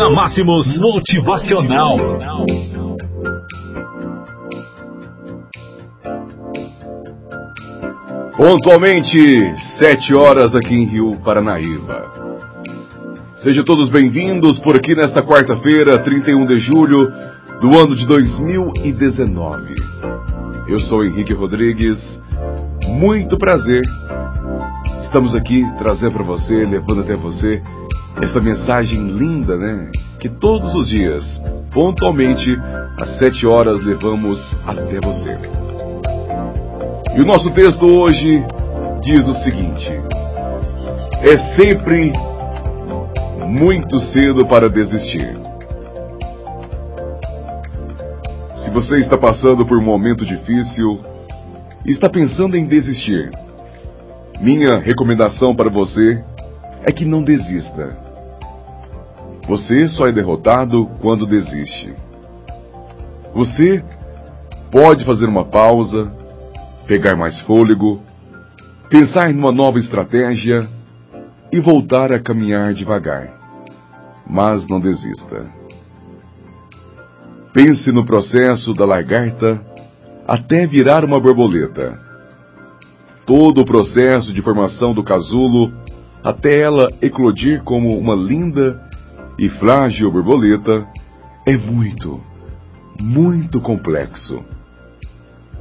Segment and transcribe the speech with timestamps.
[0.00, 1.98] Na Máximos Motivacional.
[8.34, 9.18] Pontualmente,
[9.78, 12.10] sete horas aqui em Rio Paranaíba.
[13.42, 17.12] Sejam todos bem-vindos por aqui nesta quarta-feira, 31 de julho
[17.60, 19.74] do ano de 2019.
[20.66, 21.98] Eu sou Henrique Rodrigues,
[22.88, 23.82] muito prazer.
[25.02, 27.60] Estamos aqui trazendo para você, levando até você
[28.22, 29.90] esta mensagem linda, né?
[30.18, 31.24] Que todos os dias,
[31.72, 32.54] pontualmente,
[33.00, 35.38] às sete horas, levamos até você.
[37.16, 38.44] E o nosso texto hoje
[39.02, 39.90] diz o seguinte:
[41.22, 42.12] É sempre
[43.48, 45.36] muito cedo para desistir.
[48.64, 51.00] Se você está passando por um momento difícil
[51.86, 53.30] e está pensando em desistir,
[54.40, 56.22] minha recomendação para você
[56.86, 58.09] é que não desista.
[59.46, 61.94] Você só é derrotado quando desiste.
[63.34, 63.82] Você
[64.70, 66.12] pode fazer uma pausa,
[66.86, 68.00] pegar mais fôlego,
[68.88, 70.68] pensar numa nova estratégia
[71.52, 73.28] e voltar a caminhar devagar.
[74.26, 75.46] Mas não desista.
[77.52, 79.60] Pense no processo da lagarta
[80.26, 81.98] até virar uma borboleta.
[83.26, 85.72] Todo o processo de formação do casulo
[86.22, 88.89] até ela eclodir como uma linda
[89.40, 90.86] e frágil borboleta
[91.46, 92.20] é muito,
[93.00, 94.44] muito complexo.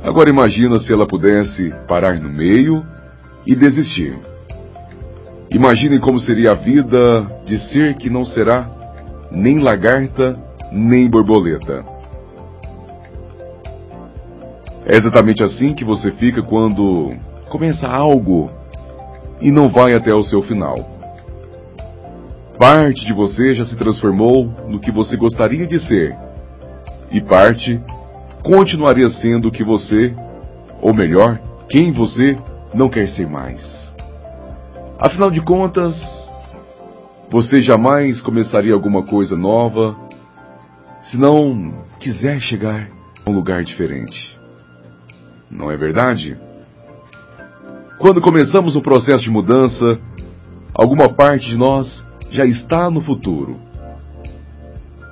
[0.04, 2.84] Agora imagina se ela pudesse parar no meio
[3.48, 4.20] e desistir.
[5.50, 8.70] Imagine como seria a vida de ser que não será
[9.32, 10.38] nem lagarta
[10.74, 11.86] nem borboleta.
[14.86, 17.16] É exatamente assim que você fica quando
[17.50, 18.52] começa algo
[19.40, 20.99] e não vai até o seu final.
[22.60, 26.14] Parte de você já se transformou no que você gostaria de ser,
[27.10, 27.82] e parte
[28.44, 30.14] continuaria sendo o que você,
[30.82, 32.38] ou melhor, quem você
[32.74, 33.62] não quer ser mais.
[35.00, 35.96] Afinal de contas,
[37.32, 39.96] você jamais começaria alguma coisa nova
[41.04, 42.90] se não quiser chegar
[43.26, 44.38] a um lugar diferente.
[45.50, 46.38] Não é verdade?
[47.98, 49.98] Quando começamos o processo de mudança,
[50.74, 53.58] alguma parte de nós já está no futuro.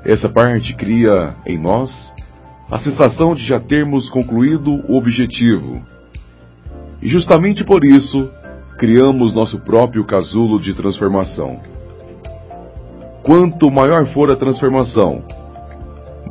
[0.05, 1.91] Essa parte cria em nós
[2.71, 5.81] a sensação de já termos concluído o objetivo.
[7.01, 8.29] E justamente por isso,
[8.77, 11.59] criamos nosso próprio casulo de transformação.
[13.23, 15.23] Quanto maior for a transformação,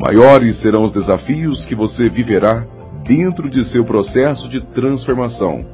[0.06, 2.64] maiores serão os desafios que você viverá
[3.06, 5.64] dentro de seu processo de transformação.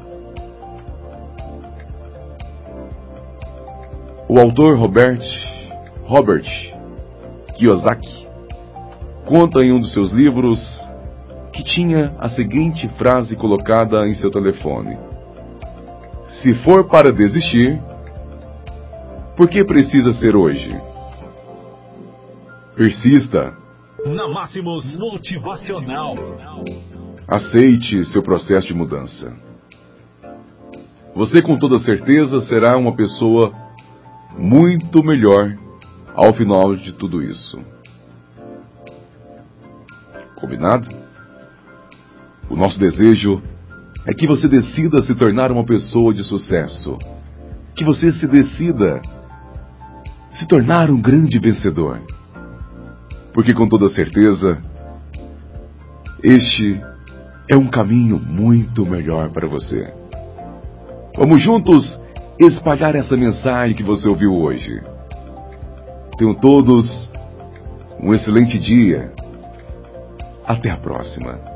[4.34, 5.20] O autor Robert,
[6.06, 6.46] Robert
[7.54, 8.26] Kiyosaki
[9.26, 10.58] conta em um dos seus livros
[11.52, 14.96] que tinha a seguinte frase colocada em seu telefone:
[16.40, 17.78] Se for para desistir,
[19.36, 20.80] por que precisa ser hoje?
[22.74, 23.52] Persista.
[24.06, 26.14] Na Máximos Motivacional.
[27.28, 29.30] Aceite seu processo de mudança.
[31.14, 33.61] Você com toda certeza será uma pessoa
[34.38, 35.56] muito melhor
[36.14, 37.58] ao final de tudo isso.
[40.36, 40.88] Combinado?
[42.50, 43.42] O nosso desejo
[44.06, 46.98] é que você decida se tornar uma pessoa de sucesso.
[47.74, 49.00] Que você se decida
[50.32, 52.00] se tornar um grande vencedor.
[53.32, 54.60] Porque com toda certeza,
[56.22, 56.80] este
[57.48, 59.92] é um caminho muito melhor para você.
[61.16, 62.00] Vamos juntos
[62.46, 64.80] espalhar essa mensagem que você ouviu hoje.
[66.18, 67.10] Tenham todos
[68.00, 69.12] um excelente dia.
[70.46, 71.51] Até a próxima.